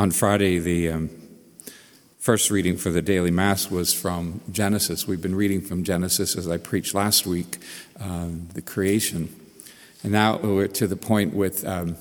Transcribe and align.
On 0.00 0.10
Friday, 0.10 0.58
the 0.58 0.88
um, 0.88 1.10
first 2.18 2.50
reading 2.50 2.78
for 2.78 2.88
the 2.88 3.02
daily 3.02 3.30
Mass 3.30 3.70
was 3.70 3.92
from 3.92 4.40
Genesis. 4.50 5.06
We've 5.06 5.20
been 5.20 5.34
reading 5.34 5.60
from 5.60 5.84
Genesis 5.84 6.38
as 6.38 6.48
I 6.48 6.56
preached 6.56 6.94
last 6.94 7.26
week, 7.26 7.58
um, 7.98 8.48
the 8.54 8.62
creation. 8.62 9.28
And 10.02 10.12
now 10.12 10.38
we're 10.38 10.68
to 10.68 10.86
the 10.86 10.96
point 10.96 11.34
with 11.34 11.66
um, 11.66 11.96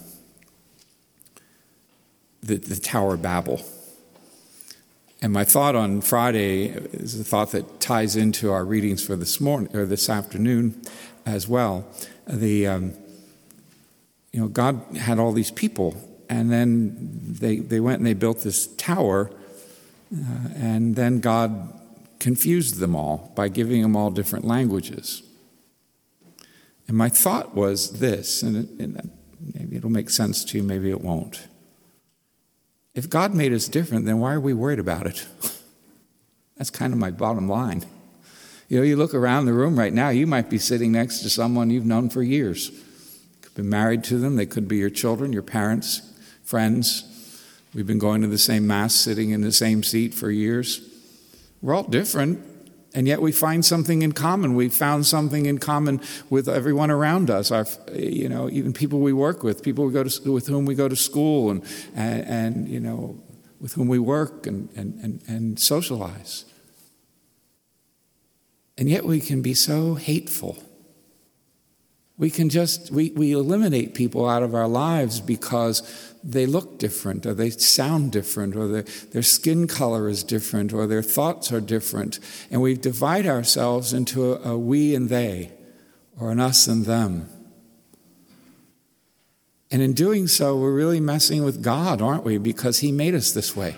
the, 2.41 2.55
the 2.55 2.77
Tower 2.77 3.15
of 3.15 3.21
Babel. 3.21 3.65
And 5.21 5.33
my 5.33 5.43
thought 5.43 5.75
on 5.75 5.99
Friday 5.99 6.67
is 6.67 7.19
a 7.19 7.25
thought 7.25 7.51
that 7.51 7.81
ties 7.81 8.15
into 8.15 8.49
our 8.49 8.63
readings 8.63 9.05
for 9.05 9.17
this 9.17 9.41
morning 9.41 9.75
or 9.75 9.85
this 9.85 10.09
afternoon 10.09 10.81
as 11.25 11.49
well. 11.49 11.85
The 12.25 12.65
um, 12.65 12.93
you 14.31 14.39
know 14.39 14.47
God 14.47 14.81
had 14.95 15.19
all 15.19 15.33
these 15.33 15.51
people, 15.51 16.01
and 16.29 16.51
then 16.51 16.95
they 17.39 17.57
they 17.57 17.79
went 17.79 17.97
and 17.97 18.05
they 18.05 18.13
built 18.13 18.41
this 18.41 18.67
tower, 18.75 19.31
uh, 20.13 20.49
and 20.55 20.95
then 20.95 21.19
God 21.19 21.73
confused 22.19 22.79
them 22.79 22.95
all 22.95 23.31
by 23.35 23.47
giving 23.47 23.81
them 23.81 23.95
all 23.95 24.11
different 24.11 24.45
languages. 24.45 25.23
And 26.87 26.97
my 26.97 27.09
thought 27.09 27.55
was 27.55 27.99
this, 27.99 28.41
and, 28.41 28.57
it, 28.57 28.83
and 28.83 29.11
maybe 29.53 29.77
it'll 29.77 29.91
make 29.91 30.09
sense 30.09 30.43
to 30.45 30.57
you, 30.57 30.63
maybe 30.63 30.89
it 30.89 31.01
won't. 31.01 31.47
If 32.95 33.09
God 33.09 33.33
made 33.33 33.53
us 33.53 33.67
different, 33.67 34.05
then 34.05 34.19
why 34.19 34.33
are 34.33 34.39
we 34.39 34.53
worried 34.53 34.79
about 34.79 35.05
it? 35.05 35.25
That's 36.57 36.71
kind 36.71 36.91
of 36.91 36.99
my 36.99 37.11
bottom 37.11 37.47
line. 37.47 37.85
You 38.67 38.79
know, 38.79 38.83
you 38.83 38.97
look 38.97 39.13
around 39.13 39.45
the 39.45 39.53
room 39.53 39.79
right 39.79 39.93
now, 39.93 40.09
you 40.09 40.27
might 40.27 40.49
be 40.49 40.57
sitting 40.57 40.91
next 40.91 41.19
to 41.19 41.29
someone 41.29 41.69
you've 41.69 41.85
known 41.85 42.09
for 42.09 42.21
years. 42.21 42.69
You 42.69 43.41
could 43.41 43.55
be 43.55 43.63
married 43.63 44.03
to 44.05 44.17
them, 44.17 44.35
they 44.35 44.45
could 44.45 44.67
be 44.67 44.77
your 44.77 44.89
children, 44.89 45.31
your 45.31 45.43
parents, 45.43 46.01
friends. 46.49 47.03
We've 47.75 47.85
been 47.85 47.99
going 47.99 48.23
to 48.23 48.27
the 48.27 48.39
same 48.39 48.65
Mass, 48.65 48.95
sitting 48.95 49.29
in 49.29 49.41
the 49.41 49.51
same 49.51 49.83
seat 49.83 50.15
for 50.15 50.31
years. 50.31 50.81
We're 51.61 51.75
all 51.75 51.83
different, 51.83 52.43
and 52.95 53.07
yet 53.07 53.21
we 53.21 53.31
find 53.31 53.63
something 53.63 54.01
in 54.01 54.13
common. 54.13 54.55
We 54.55 54.69
found 54.69 55.05
something 55.05 55.45
in 55.45 55.59
common 55.59 56.01
with 56.27 56.49
everyone 56.49 56.89
around 56.89 57.29
us. 57.29 57.51
Our, 57.51 57.67
you 57.93 58.27
know, 58.27 58.49
even 58.49 58.73
people 58.73 58.99
we 58.99 59.13
work 59.13 59.43
with, 59.43 59.61
people 59.61 59.85
we 59.85 59.93
go 59.93 60.03
to, 60.03 60.31
with 60.31 60.47
whom 60.47 60.65
we 60.65 60.73
go 60.73 60.89
to 60.89 60.95
school, 60.95 61.51
and, 61.51 61.63
and, 61.93 62.23
and 62.25 62.67
you 62.67 62.79
know, 62.79 63.21
with 63.61 63.73
whom 63.73 63.87
we 63.87 63.99
work 63.99 64.47
and, 64.47 64.69
and, 64.75 64.95
and, 65.03 65.21
and 65.27 65.59
socialize. 65.59 66.45
And 68.75 68.89
yet 68.89 69.05
we 69.05 69.19
can 69.19 69.43
be 69.43 69.53
so 69.53 69.93
hateful. 69.93 70.57
We 72.19 72.29
can 72.29 72.49
just, 72.49 72.91
we, 72.91 73.11
we 73.11 73.31
eliminate 73.31 73.95
people 73.95 74.27
out 74.27 74.43
of 74.43 74.53
our 74.53 74.67
lives 74.67 75.21
because 75.21 75.81
they 76.21 76.45
look 76.45 76.77
different, 76.77 77.25
or 77.25 77.33
they 77.33 77.49
sound 77.49 78.11
different, 78.11 78.57
or 78.57 78.67
their, 78.67 78.81
their 79.13 79.23
skin 79.23 79.67
color 79.67 80.09
is 80.09 80.21
different, 80.21 80.73
or 80.73 80.85
their 80.85 81.01
thoughts 81.01 81.49
are 81.53 81.61
different. 81.61 82.19
And 82.51 82.61
we 82.61 82.75
divide 82.75 83.25
ourselves 83.25 83.93
into 83.93 84.33
a, 84.33 84.51
a 84.51 84.57
we 84.57 84.93
and 84.93 85.07
they, 85.07 85.53
or 86.19 86.29
an 86.29 86.41
us 86.41 86.67
and 86.67 86.85
them. 86.85 87.29
And 89.71 89.81
in 89.81 89.93
doing 89.93 90.27
so, 90.27 90.57
we're 90.57 90.75
really 90.75 90.99
messing 90.99 91.45
with 91.45 91.63
God, 91.63 92.01
aren't 92.01 92.25
we? 92.25 92.37
Because 92.37 92.79
He 92.79 92.91
made 92.91 93.15
us 93.15 93.31
this 93.31 93.55
way. 93.55 93.77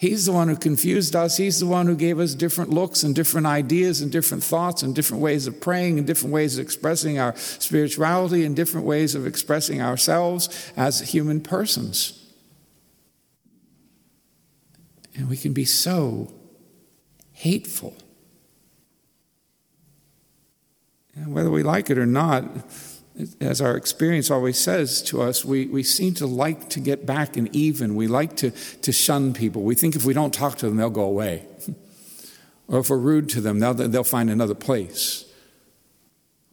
He's 0.00 0.26
the 0.26 0.32
one 0.32 0.46
who 0.46 0.54
confused 0.54 1.16
us. 1.16 1.38
He's 1.38 1.58
the 1.58 1.66
one 1.66 1.88
who 1.88 1.96
gave 1.96 2.20
us 2.20 2.34
different 2.34 2.70
looks 2.70 3.02
and 3.02 3.16
different 3.16 3.48
ideas 3.48 4.00
and 4.00 4.12
different 4.12 4.44
thoughts 4.44 4.80
and 4.80 4.94
different 4.94 5.20
ways 5.20 5.48
of 5.48 5.60
praying 5.60 5.98
and 5.98 6.06
different 6.06 6.32
ways 6.32 6.56
of 6.56 6.62
expressing 6.62 7.18
our 7.18 7.34
spirituality 7.36 8.44
and 8.44 8.54
different 8.54 8.86
ways 8.86 9.16
of 9.16 9.26
expressing 9.26 9.82
ourselves 9.82 10.72
as 10.76 11.00
human 11.00 11.40
persons. 11.40 12.32
And 15.16 15.28
we 15.28 15.36
can 15.36 15.52
be 15.52 15.64
so 15.64 16.32
hateful. 17.32 17.96
And 21.16 21.34
whether 21.34 21.50
we 21.50 21.64
like 21.64 21.90
it 21.90 21.98
or 21.98 22.06
not, 22.06 22.44
as 23.40 23.60
our 23.60 23.76
experience 23.76 24.30
always 24.30 24.58
says 24.58 25.02
to 25.02 25.22
us, 25.22 25.44
we, 25.44 25.66
we 25.66 25.82
seem 25.82 26.14
to 26.14 26.26
like 26.26 26.68
to 26.70 26.80
get 26.80 27.06
back 27.06 27.36
and 27.36 27.54
even. 27.54 27.94
We 27.94 28.06
like 28.06 28.36
to, 28.38 28.50
to 28.50 28.92
shun 28.92 29.34
people. 29.34 29.62
We 29.62 29.74
think 29.74 29.96
if 29.96 30.04
we 30.04 30.14
don't 30.14 30.32
talk 30.32 30.56
to 30.58 30.66
them, 30.66 30.76
they'll 30.76 30.90
go 30.90 31.04
away. 31.04 31.44
or 32.68 32.80
if 32.80 32.90
we're 32.90 32.98
rude 32.98 33.28
to 33.30 33.40
them, 33.40 33.58
they'll, 33.58 33.74
they'll 33.74 34.04
find 34.04 34.30
another 34.30 34.54
place. 34.54 35.24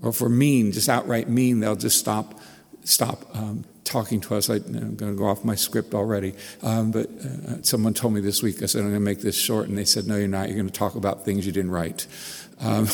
Or 0.01 0.09
if 0.09 0.21
we're 0.21 0.29
mean, 0.29 0.71
just 0.71 0.89
outright 0.89 1.29
mean, 1.29 1.59
they'll 1.59 1.75
just 1.75 1.99
stop, 1.99 2.39
stop 2.83 3.25
um, 3.35 3.65
talking 3.83 4.19
to 4.21 4.35
us. 4.35 4.49
I, 4.49 4.55
am 4.55 4.95
going 4.95 5.13
to 5.13 5.17
go 5.17 5.25
off 5.25 5.45
my 5.45 5.55
script 5.55 5.93
already. 5.93 6.33
Um, 6.63 6.91
but 6.91 7.09
uh, 7.09 7.61
someone 7.61 7.93
told 7.93 8.13
me 8.13 8.21
this 8.21 8.41
week, 8.41 8.61
I 8.63 8.65
said, 8.65 8.79
I'm 8.79 8.89
going 8.89 8.95
to 8.95 8.99
make 8.99 9.21
this 9.21 9.37
short. 9.37 9.67
And 9.67 9.77
they 9.77 9.85
said, 9.85 10.07
No, 10.07 10.17
you're 10.17 10.27
not. 10.27 10.49
You're 10.49 10.57
going 10.57 10.67
to 10.67 10.73
talk 10.73 10.95
about 10.95 11.25
things 11.25 11.45
you 11.45 11.51
didn't 11.51 11.71
write. 11.71 12.07
Um, 12.59 12.87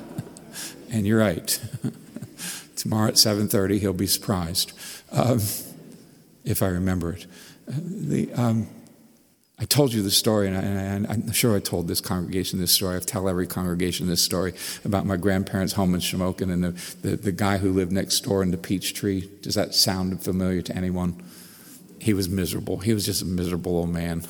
and 0.90 1.06
you're 1.06 1.18
right. 1.18 1.60
Tomorrow 2.82 3.10
at 3.10 3.14
7:30, 3.14 3.78
he'll 3.78 3.92
be 3.92 4.08
surprised 4.08 4.72
um, 5.12 5.38
if 6.44 6.64
I 6.64 6.66
remember 6.66 7.12
it. 7.12 7.26
The, 7.68 8.32
um, 8.32 8.66
I 9.56 9.66
told 9.66 9.94
you 9.94 10.02
the 10.02 10.10
story, 10.10 10.48
and, 10.48 11.06
I, 11.06 11.14
am 11.14 11.30
sure 11.30 11.54
I 11.54 11.60
told 11.60 11.86
this 11.86 12.00
congregation 12.00 12.58
this 12.58 12.72
story. 12.72 12.96
I 12.96 12.98
tell 12.98 13.28
every 13.28 13.46
congregation 13.46 14.08
this 14.08 14.20
story 14.20 14.54
about 14.84 15.06
my 15.06 15.16
grandparents' 15.16 15.74
home 15.74 15.94
in 15.94 16.00
Shamokin 16.00 16.52
and 16.52 16.64
the, 16.64 17.08
the, 17.08 17.16
the 17.16 17.30
guy 17.30 17.58
who 17.58 17.70
lived 17.70 17.92
next 17.92 18.18
door 18.24 18.42
in 18.42 18.50
the 18.50 18.58
peach 18.58 18.94
tree. 18.94 19.30
Does 19.42 19.54
that 19.54 19.76
sound 19.76 20.20
familiar 20.20 20.60
to 20.62 20.76
anyone? 20.76 21.22
He 22.00 22.14
was 22.14 22.28
miserable. 22.28 22.78
He 22.78 22.92
was 22.92 23.06
just 23.06 23.22
a 23.22 23.26
miserable 23.26 23.76
old 23.76 23.90
man. 23.90 24.24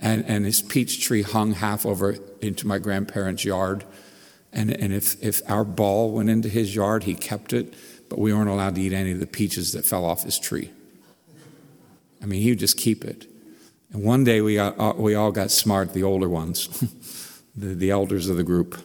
And, 0.00 0.24
and 0.26 0.44
his 0.44 0.60
peach 0.60 1.04
tree 1.04 1.22
hung 1.22 1.52
half 1.52 1.86
over 1.86 2.16
into 2.40 2.66
my 2.66 2.78
grandparents' 2.78 3.44
yard. 3.44 3.84
And, 4.52 4.70
and 4.70 4.92
if, 4.92 5.22
if 5.22 5.42
our 5.48 5.64
ball 5.64 6.12
went 6.12 6.28
into 6.28 6.48
his 6.48 6.74
yard, 6.74 7.04
he 7.04 7.14
kept 7.14 7.52
it, 7.52 7.74
but 8.08 8.18
we 8.18 8.32
weren't 8.32 8.50
allowed 8.50 8.74
to 8.74 8.80
eat 8.80 8.92
any 8.92 9.12
of 9.12 9.20
the 9.20 9.26
peaches 9.26 9.72
that 9.72 9.84
fell 9.84 10.04
off 10.04 10.24
his 10.24 10.38
tree. 10.38 10.70
I 12.22 12.26
mean, 12.26 12.42
he 12.42 12.50
would 12.50 12.58
just 12.58 12.76
keep 12.76 13.04
it. 13.04 13.26
And 13.92 14.04
one 14.04 14.24
day 14.24 14.40
we, 14.40 14.56
got, 14.56 14.78
uh, 14.78 14.94
we 14.96 15.14
all 15.14 15.32
got 15.32 15.50
smart, 15.50 15.94
the 15.94 16.02
older 16.02 16.28
ones, 16.28 16.68
the, 17.56 17.74
the 17.74 17.90
elders 17.90 18.28
of 18.28 18.36
the 18.36 18.44
group. 18.44 18.78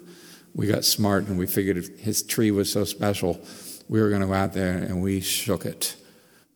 We 0.54 0.68
got 0.68 0.86
smart 0.86 1.28
and 1.28 1.38
we 1.38 1.48
figured 1.48 1.78
if 1.78 2.00
his 2.00 2.24
tree 2.24 2.52
was 2.52 2.72
so 2.72 2.86
special, 2.86 3.40
we 3.90 4.02
were 4.02 4.10
going 4.10 4.22
to 4.22 4.28
go 4.28 4.34
out 4.34 4.54
there 4.54 4.78
and 4.78 5.02
we 5.02 5.20
shook 5.20 5.66
it 5.66 5.96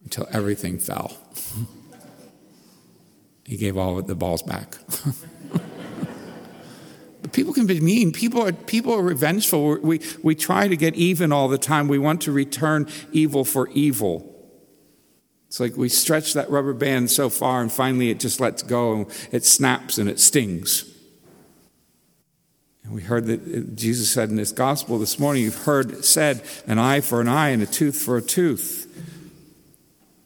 until 0.04 0.28
everything 0.32 0.80
fell. 0.80 1.18
he 3.46 3.58
gave 3.58 3.78
all 3.78 4.00
of 4.00 4.08
the 4.08 4.16
balls 4.16 4.42
back. 4.42 4.78
people 7.32 7.54
can 7.54 7.68
be 7.68 7.80
mean. 7.80 8.12
People 8.12 8.42
are, 8.42 8.52
people 8.52 8.94
are 8.94 9.02
revengeful. 9.02 9.80
We, 9.82 10.02
we 10.24 10.36
try 10.36 10.68
to 10.68 10.76
get 10.76 10.96
even 10.96 11.32
all 11.32 11.48
the 11.48 11.58
time. 11.58 11.88
We 11.88 12.00
want 12.00 12.22
to 12.22 12.32
return 12.32 12.88
evil 13.12 13.46
for 13.46 13.70
evil. 13.70 14.36
It's 15.48 15.60
like 15.60 15.76
we 15.76 15.90
stretch 15.90 16.34
that 16.34 16.50
rubber 16.52 16.74
band 16.74 17.10
so 17.10 17.30
far 17.30 17.62
and 17.62 17.72
finally 17.72 18.12
it 18.12 18.20
just 18.20 18.40
lets 18.40 18.62
go 18.62 18.94
and 18.94 19.08
it 19.32 19.44
snaps 19.44 19.98
and 19.98 20.08
it 20.08 20.20
stings. 20.20 20.86
And 22.84 22.94
we 22.94 23.02
heard 23.02 23.26
that 23.26 23.42
uh, 23.42 23.76
Jesus 23.76 24.12
said 24.12 24.30
in 24.30 24.38
his 24.38 24.52
gospel 24.52 25.00
this 25.00 25.20
morning, 25.20 25.44
you've 25.44 25.64
heard 25.64 26.06
said, 26.06 26.44
an 26.68 26.78
eye 26.78 27.02
for 27.02 27.20
an 27.20 27.28
eye 27.28 27.50
and 27.50 27.64
a 27.64 27.66
tooth 27.66 28.00
for 28.00 28.18
a 28.18 28.22
tooth. 28.22 28.86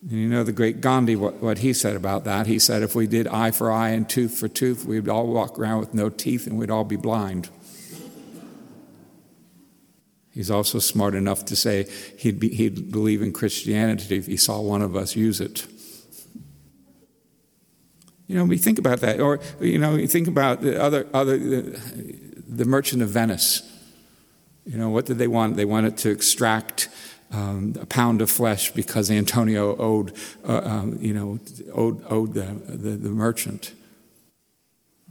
And 0.10 0.20
you 0.20 0.28
know 0.28 0.44
the 0.44 0.52
great 0.52 0.82
Gandhi, 0.82 1.16
what, 1.16 1.36
what 1.36 1.60
he 1.60 1.72
said 1.72 1.96
about 1.96 2.26
that. 2.26 2.46
He 2.46 2.60
said, 2.60 2.84
if 2.84 2.94
we 2.94 3.08
did 3.08 3.26
eye 3.28 3.52
for 3.52 3.72
eye 3.72 3.90
and 3.90 4.08
tooth 4.08 4.38
for 4.38 4.50
tooth, 4.50 4.86
we'd 4.86 5.08
all 5.08 5.28
walk 5.28 5.58
around 5.58 5.80
with 5.80 5.94
no 5.94 6.10
teeth 6.10 6.46
and 6.46 6.58
we'd 6.58 6.70
all 6.70 6.84
be 6.84 6.98
blind. 6.98 7.50
He's 10.34 10.52
also 10.52 10.80
smart 10.80 11.16
enough 11.16 11.46
to 11.46 11.56
say 11.56 11.88
he'd, 12.18 12.40
be, 12.40 12.50
he'd 12.50 12.92
believe 12.92 13.22
in 13.22 13.32
Christianity 13.32 14.18
if 14.18 14.26
he 14.26 14.36
saw 14.36 14.60
one 14.60 14.82
of 14.82 14.96
us 14.96 15.16
use 15.16 15.40
it. 15.40 15.68
You 18.28 18.38
know, 18.38 18.46
we 18.46 18.58
think 18.58 18.80
about 18.80 19.00
that. 19.02 19.22
Or, 19.22 19.40
you 19.62 19.78
know, 19.78 19.96
you 19.96 20.08
think 20.08 20.28
about 20.28 20.62
the 20.62 20.82
other, 20.82 21.08
other 21.14 21.38
the, 21.38 21.80
the 22.48 22.66
merchant 22.66 23.04
of 23.04 23.10
Venice. 23.10 23.62
You 24.66 24.78
know, 24.78 24.90
what 24.90 25.06
did 25.06 25.18
they 25.18 25.28
want? 25.28 25.56
They 25.56 25.66
wanted 25.66 25.98
to 26.00 26.10
extract 26.10 26.90
um, 27.34 27.76
a 27.82 27.86
pound 27.86 28.22
of 28.22 28.30
flesh 28.30 28.72
because 28.72 29.10
Antonio 29.10 29.76
owed, 29.78 30.14
uh, 30.48 30.62
um, 30.64 30.98
you 31.02 31.14
know, 31.14 31.40
owed, 31.74 32.04
owed 32.10 32.34
the, 32.36 32.46
the, 32.68 32.92
the 32.92 33.10
merchant. 33.10 33.74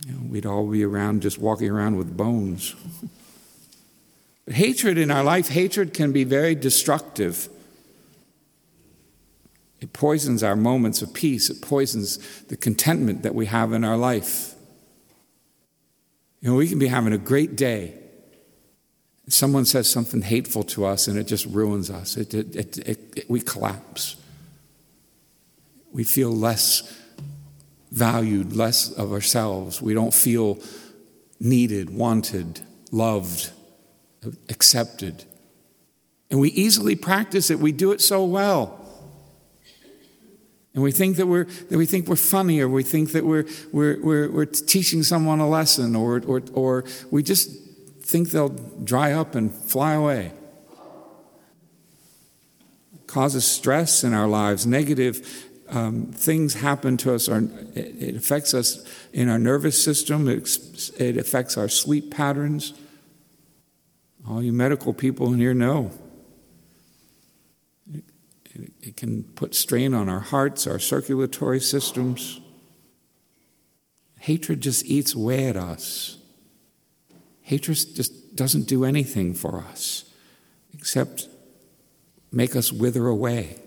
You 0.06 0.12
know, 0.12 0.20
we'd 0.30 0.46
all 0.46 0.66
be 0.66 0.84
around 0.84 1.22
just 1.22 1.38
walking 1.38 1.68
around 1.68 1.96
with 1.96 2.16
bones. 2.16 2.74
but 4.44 4.54
hatred 4.54 4.98
in 4.98 5.10
our 5.10 5.24
life, 5.24 5.48
hatred 5.48 5.92
can 5.92 6.12
be 6.12 6.24
very 6.24 6.54
destructive. 6.54 7.48
It 9.80 9.92
poisons 9.92 10.44
our 10.44 10.56
moments 10.56 11.02
of 11.02 11.12
peace. 11.12 11.50
It 11.50 11.60
poisons 11.60 12.18
the 12.44 12.56
contentment 12.56 13.22
that 13.24 13.34
we 13.34 13.46
have 13.46 13.72
in 13.72 13.82
our 13.82 13.96
life. 13.96 14.54
You 16.40 16.50
know, 16.50 16.56
we 16.56 16.68
can 16.68 16.78
be 16.78 16.86
having 16.86 17.12
a 17.12 17.18
great 17.18 17.56
day 17.56 18.01
Someone 19.28 19.64
says 19.64 19.88
something 19.88 20.22
hateful 20.22 20.64
to 20.64 20.84
us 20.84 21.08
and 21.08 21.16
it 21.18 21.24
just 21.24 21.46
ruins 21.46 21.90
us. 21.90 22.16
It, 22.16 22.34
it, 22.34 22.78
it, 22.78 23.30
we 23.30 23.40
collapse. 23.40 24.16
we 25.92 26.04
feel 26.04 26.30
less 26.30 26.98
valued, 27.90 28.56
less 28.56 28.90
of 28.92 29.12
ourselves. 29.12 29.82
We 29.82 29.94
don't 29.94 30.14
feel 30.14 30.58
needed, 31.38 31.90
wanted, 31.90 32.60
loved, 32.90 33.50
accepted. 34.48 35.24
And 36.30 36.40
we 36.40 36.50
easily 36.50 36.96
practice 36.96 37.50
it. 37.50 37.58
We 37.58 37.72
do 37.72 37.92
it 37.92 38.00
so 38.00 38.24
well. 38.24 38.78
And 40.74 40.82
we 40.82 40.90
think 40.90 41.18
that 41.18 41.26
we're, 41.26 41.44
that 41.44 41.76
we 41.76 41.84
think 41.84 42.08
we're 42.08 42.16
funny, 42.16 42.60
or 42.60 42.68
we 42.68 42.82
think 42.82 43.12
that 43.12 43.26
we're, 43.26 43.44
we're, 43.72 44.00
we're, 44.02 44.30
we're 44.30 44.44
teaching 44.46 45.02
someone 45.02 45.38
a 45.38 45.46
lesson, 45.46 45.94
or, 45.94 46.22
or, 46.26 46.42
or 46.54 46.84
we 47.10 47.22
just 47.22 47.50
think 48.12 48.30
they'll 48.30 48.50
dry 48.84 49.12
up 49.12 49.34
and 49.34 49.52
fly 49.52 49.94
away. 49.94 50.32
It 52.94 53.06
causes 53.06 53.46
stress 53.46 54.04
in 54.04 54.12
our 54.12 54.28
lives, 54.28 54.66
negative 54.66 55.48
um, 55.70 56.12
things 56.12 56.52
happen 56.52 56.98
to 56.98 57.14
us, 57.14 57.30
our, 57.30 57.42
it 57.74 58.14
affects 58.14 58.52
us 58.52 58.84
in 59.14 59.30
our 59.30 59.38
nervous 59.38 59.82
system, 59.82 60.28
it, 60.28 60.92
it 61.00 61.16
affects 61.16 61.56
our 61.56 61.68
sleep 61.68 62.10
patterns. 62.10 62.74
All 64.28 64.42
you 64.42 64.52
medical 64.52 64.92
people 64.92 65.32
in 65.32 65.38
here 65.38 65.54
know. 65.54 65.90
It, 67.92 68.04
it, 68.54 68.72
it 68.82 68.96
can 68.98 69.24
put 69.24 69.54
strain 69.54 69.94
on 69.94 70.10
our 70.10 70.20
hearts, 70.20 70.66
our 70.66 70.78
circulatory 70.78 71.60
systems. 71.60 72.40
Hatred 74.20 74.60
just 74.60 74.84
eats 74.84 75.14
away 75.14 75.48
at 75.48 75.56
us. 75.56 76.18
Hatred 77.42 77.76
just 77.94 78.36
doesn't 78.36 78.66
do 78.66 78.84
anything 78.84 79.34
for 79.34 79.58
us 79.58 80.04
except 80.74 81.28
make 82.30 82.56
us 82.56 82.72
wither 82.72 83.06
away. 83.06 83.58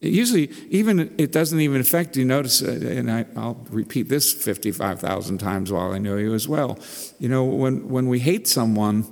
Usually, 0.00 0.50
even 0.68 1.14
it 1.16 1.32
doesn't 1.32 1.60
even 1.60 1.80
affect 1.80 2.16
you. 2.16 2.26
Notice, 2.26 2.62
uh, 2.62 2.78
and 2.82 3.10
I, 3.10 3.24
will 3.34 3.66
repeat 3.70 4.08
this 4.08 4.32
55,000 4.32 5.38
times 5.38 5.72
while 5.72 5.92
I 5.92 5.98
know 5.98 6.16
you 6.16 6.34
as 6.34 6.46
well. 6.46 6.78
You 7.18 7.30
know, 7.30 7.44
when, 7.44 7.88
when 7.88 8.08
we 8.08 8.18
hate 8.18 8.46
someone, 8.46 9.06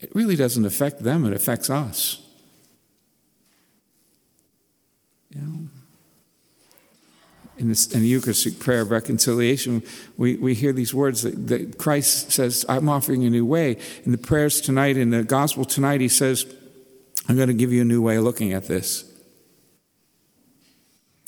it 0.00 0.14
really 0.14 0.36
doesn't 0.36 0.66
affect 0.66 1.02
them, 1.02 1.24
it 1.24 1.32
affects 1.32 1.70
us. 1.70 2.20
You 5.34 5.40
know, 5.40 5.68
in, 7.58 7.68
this, 7.68 7.92
in 7.92 8.00
the 8.00 8.08
Eucharistic 8.08 8.58
prayer 8.58 8.82
of 8.82 8.90
reconciliation, 8.90 9.82
we, 10.16 10.36
we 10.36 10.54
hear 10.54 10.72
these 10.72 10.94
words 10.94 11.22
that, 11.22 11.48
that 11.48 11.78
Christ 11.78 12.32
says, 12.32 12.64
I'm 12.68 12.88
offering 12.88 13.24
a 13.24 13.30
new 13.30 13.44
way. 13.44 13.76
In 14.04 14.12
the 14.12 14.18
prayers 14.18 14.60
tonight, 14.60 14.96
in 14.96 15.10
the 15.10 15.22
gospel 15.22 15.64
tonight, 15.64 16.00
he 16.00 16.08
says, 16.08 16.46
I'm 17.28 17.36
going 17.36 17.48
to 17.48 17.54
give 17.54 17.72
you 17.72 17.82
a 17.82 17.84
new 17.84 18.00
way 18.00 18.16
of 18.16 18.24
looking 18.24 18.52
at 18.52 18.68
this. 18.68 19.04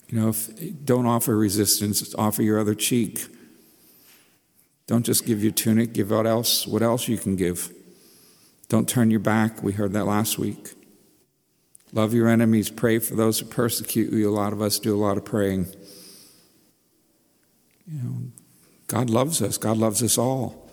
You 0.09 0.21
know, 0.21 0.29
if, 0.31 0.51
don't 0.85 1.07
offer 1.07 1.37
resistance, 1.37 2.15
offer 2.15 2.43
your 2.43 2.59
other 2.59 2.75
cheek. 2.75 3.27
Don't 4.87 5.05
just 5.05 5.25
give 5.25 5.43
your 5.43 5.53
tunic, 5.53 5.93
give 5.93 6.11
what 6.11 6.27
else, 6.27 6.67
what 6.67 6.83
else 6.83 7.07
you 7.07 7.17
can 7.17 7.37
give. 7.37 7.73
Don't 8.69 8.89
turn 8.89 9.11
your 9.11 9.21
back. 9.21 9.63
We 9.63 9.73
heard 9.73 9.93
that 9.93 10.07
last 10.07 10.39
week. 10.39 10.75
Love 11.93 12.15
your 12.15 12.29
enemies, 12.29 12.71
pray 12.71 13.01
for 13.01 13.17
those 13.17 13.41
who 13.41 13.47
persecute 13.47 14.13
you. 14.13 14.31
A 14.31 14.33
lot 14.33 14.53
of 14.53 14.63
us 14.63 14.79
do 14.79 14.95
a 14.95 14.99
lot 14.99 15.17
of 15.17 15.25
praying. 15.25 15.67
You 17.91 18.03
know, 18.03 18.17
God 18.87 19.11
loves 19.11 19.43
us, 19.43 19.59
God 19.59 19.77
loves 19.77 20.03
us 20.03 20.17
all. 20.17 20.69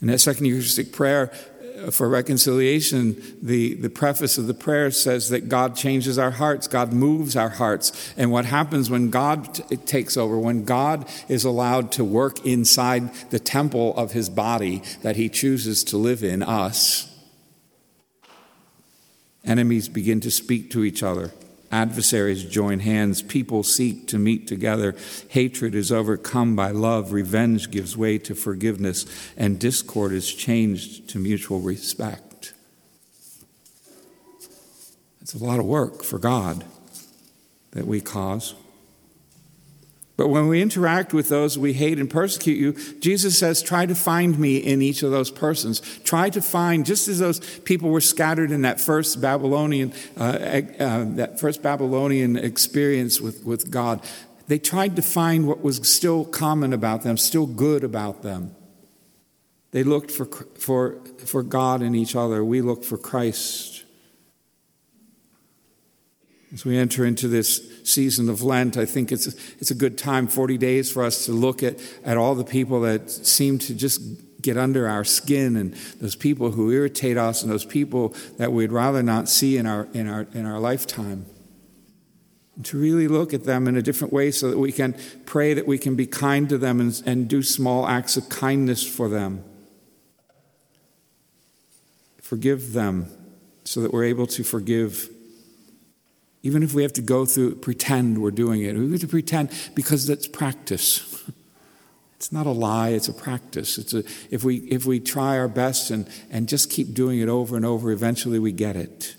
In 0.00 0.08
that 0.08 0.18
second 0.18 0.44
Eucharistic 0.44 0.92
prayer, 0.92 1.32
uh, 1.78 1.90
for 1.90 2.08
reconciliation, 2.08 3.16
the, 3.40 3.74
the 3.74 3.88
preface 3.88 4.36
of 4.36 4.46
the 4.46 4.54
prayer 4.54 4.90
says 4.90 5.30
that 5.30 5.48
God 5.48 5.76
changes 5.76 6.18
our 6.18 6.30
hearts, 6.30 6.68
God 6.68 6.92
moves 6.92 7.36
our 7.36 7.48
hearts. 7.48 8.14
And 8.16 8.30
what 8.30 8.44
happens 8.44 8.90
when 8.90 9.10
God 9.10 9.54
t- 9.54 9.76
takes 9.76 10.16
over, 10.16 10.38
when 10.38 10.64
God 10.64 11.08
is 11.28 11.44
allowed 11.44 11.92
to 11.92 12.04
work 12.04 12.44
inside 12.44 13.12
the 13.30 13.38
temple 13.38 13.96
of 13.96 14.12
his 14.12 14.28
body 14.28 14.82
that 15.02 15.16
he 15.16 15.28
chooses 15.28 15.84
to 15.84 15.96
live 15.96 16.22
in, 16.22 16.42
us, 16.42 17.12
enemies 19.44 19.88
begin 19.88 20.20
to 20.20 20.30
speak 20.30 20.70
to 20.72 20.84
each 20.84 21.02
other. 21.02 21.32
Adversaries 21.70 22.44
join 22.44 22.80
hands. 22.80 23.22
People 23.22 23.62
seek 23.62 24.06
to 24.08 24.18
meet 24.18 24.46
together. 24.46 24.94
Hatred 25.28 25.74
is 25.74 25.90
overcome 25.90 26.54
by 26.56 26.70
love. 26.70 27.12
Revenge 27.12 27.70
gives 27.70 27.96
way 27.96 28.18
to 28.18 28.34
forgiveness. 28.34 29.06
And 29.36 29.58
discord 29.58 30.12
is 30.12 30.32
changed 30.32 31.08
to 31.10 31.18
mutual 31.18 31.60
respect. 31.60 32.52
It's 35.20 35.34
a 35.34 35.44
lot 35.44 35.58
of 35.58 35.64
work 35.64 36.04
for 36.04 36.18
God 36.18 36.64
that 37.72 37.86
we 37.86 38.00
cause. 38.00 38.54
But 40.16 40.28
when 40.28 40.48
we 40.48 40.62
interact 40.62 41.12
with 41.12 41.28
those 41.28 41.58
we 41.58 41.74
hate 41.74 41.98
and 41.98 42.08
persecute 42.08 42.58
you, 42.58 42.72
Jesus 43.00 43.38
says, 43.38 43.62
try 43.62 43.84
to 43.84 43.94
find 43.94 44.38
me 44.38 44.56
in 44.56 44.80
each 44.80 45.02
of 45.02 45.10
those 45.10 45.30
persons. 45.30 45.80
Try 46.04 46.30
to 46.30 46.40
find, 46.40 46.86
just 46.86 47.06
as 47.06 47.18
those 47.18 47.40
people 47.60 47.90
were 47.90 48.00
scattered 48.00 48.50
in 48.50 48.62
that 48.62 48.80
first 48.80 49.20
Babylonian, 49.20 49.92
uh, 50.16 50.22
uh, 50.78 51.04
that 51.16 51.38
first 51.38 51.62
Babylonian 51.62 52.36
experience 52.36 53.20
with, 53.20 53.44
with 53.44 53.70
God, 53.70 54.00
they 54.48 54.58
tried 54.58 54.96
to 54.96 55.02
find 55.02 55.46
what 55.46 55.62
was 55.62 55.76
still 55.88 56.24
common 56.24 56.72
about 56.72 57.02
them, 57.02 57.18
still 57.18 57.46
good 57.46 57.84
about 57.84 58.22
them. 58.22 58.54
They 59.72 59.82
looked 59.82 60.10
for, 60.10 60.24
for, 60.24 60.98
for 61.26 61.42
God 61.42 61.82
in 61.82 61.94
each 61.94 62.16
other. 62.16 62.42
We 62.42 62.62
look 62.62 62.84
for 62.84 62.96
Christ 62.96 63.75
as 66.52 66.64
we 66.64 66.78
enter 66.78 67.04
into 67.04 67.28
this 67.28 67.60
season 67.82 68.28
of 68.28 68.42
Lent, 68.42 68.76
I 68.76 68.84
think 68.84 69.10
it's, 69.10 69.26
it's 69.58 69.70
a 69.70 69.74
good 69.74 69.98
time, 69.98 70.28
40 70.28 70.58
days, 70.58 70.90
for 70.90 71.02
us 71.02 71.26
to 71.26 71.32
look 71.32 71.62
at, 71.62 71.78
at 72.04 72.16
all 72.16 72.34
the 72.34 72.44
people 72.44 72.80
that 72.82 73.10
seem 73.10 73.58
to 73.60 73.74
just 73.74 74.00
get 74.42 74.56
under 74.56 74.86
our 74.86 75.02
skin 75.02 75.56
and 75.56 75.74
those 76.00 76.14
people 76.14 76.52
who 76.52 76.70
irritate 76.70 77.16
us 77.16 77.42
and 77.42 77.50
those 77.50 77.64
people 77.64 78.14
that 78.38 78.52
we'd 78.52 78.70
rather 78.70 79.02
not 79.02 79.28
see 79.28 79.56
in 79.56 79.66
our, 79.66 79.88
in 79.92 80.08
our, 80.08 80.26
in 80.34 80.46
our 80.46 80.60
lifetime. 80.60 81.26
And 82.54 82.64
to 82.66 82.78
really 82.78 83.08
look 83.08 83.34
at 83.34 83.44
them 83.44 83.66
in 83.66 83.76
a 83.76 83.82
different 83.82 84.12
way 84.12 84.30
so 84.30 84.48
that 84.48 84.58
we 84.58 84.70
can 84.70 84.96
pray 85.26 85.52
that 85.52 85.66
we 85.66 85.78
can 85.78 85.96
be 85.96 86.06
kind 86.06 86.48
to 86.48 86.58
them 86.58 86.80
and, 86.80 87.02
and 87.04 87.28
do 87.28 87.42
small 87.42 87.88
acts 87.88 88.16
of 88.16 88.28
kindness 88.28 88.86
for 88.86 89.08
them. 89.08 89.44
Forgive 92.22 92.72
them 92.72 93.08
so 93.64 93.80
that 93.80 93.92
we're 93.92 94.04
able 94.04 94.28
to 94.28 94.44
forgive 94.44 95.10
even 96.46 96.62
if 96.62 96.74
we 96.74 96.82
have 96.82 96.92
to 96.92 97.02
go 97.02 97.26
through, 97.26 97.56
pretend 97.56 98.22
we're 98.22 98.30
doing 98.30 98.62
it. 98.62 98.76
We 98.76 98.88
have 98.92 99.00
to 99.00 99.08
pretend 99.08 99.50
because 99.74 100.06
that's 100.06 100.28
practice. 100.28 101.24
It's 102.14 102.30
not 102.30 102.46
a 102.46 102.52
lie, 102.52 102.90
it's 102.90 103.08
a 103.08 103.12
practice. 103.12 103.78
It's 103.78 103.92
a, 103.92 104.04
if, 104.30 104.44
we, 104.44 104.58
if 104.58 104.86
we 104.86 105.00
try 105.00 105.36
our 105.38 105.48
best 105.48 105.90
and, 105.90 106.08
and 106.30 106.48
just 106.48 106.70
keep 106.70 106.94
doing 106.94 107.18
it 107.18 107.28
over 107.28 107.56
and 107.56 107.66
over, 107.66 107.90
eventually 107.90 108.38
we 108.38 108.52
get 108.52 108.76
it. 108.76 109.16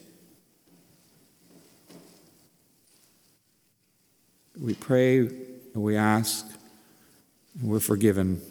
We 4.59 4.73
pray 4.73 5.19
and 5.19 5.75
we 5.75 5.97
ask, 5.97 6.45
and 7.59 7.69
we're 7.69 7.81
forgiven. 7.81 8.41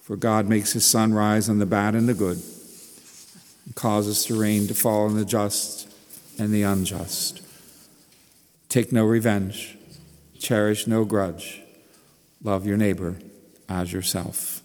For 0.00 0.16
God 0.16 0.48
makes 0.48 0.72
his 0.72 0.84
sun 0.84 1.14
rise 1.14 1.48
on 1.48 1.60
the 1.60 1.66
bad 1.66 1.94
and 1.94 2.08
the 2.08 2.14
good, 2.14 2.42
and 3.64 3.74
causes 3.76 4.26
the 4.26 4.34
rain 4.34 4.66
to 4.66 4.74
fall 4.74 5.06
on 5.06 5.14
the 5.14 5.24
just 5.24 5.87
and 6.38 6.52
the 6.52 6.62
unjust. 6.62 7.42
Take 8.68 8.92
no 8.92 9.04
revenge, 9.04 9.76
cherish 10.38 10.86
no 10.86 11.04
grudge, 11.04 11.62
love 12.42 12.66
your 12.66 12.76
neighbor 12.76 13.16
as 13.68 13.92
yourself. 13.92 14.57